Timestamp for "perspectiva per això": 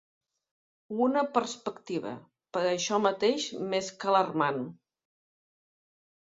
1.35-2.99